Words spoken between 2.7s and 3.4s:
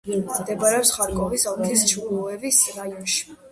რაიონში.